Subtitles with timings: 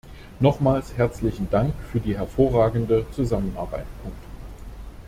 [0.39, 3.85] Nochmals herzlichen Dank für die hervorragende Zusammenarbeit.